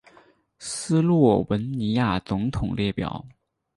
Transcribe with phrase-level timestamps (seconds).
[0.57, 3.23] 斯洛文尼亚总统列表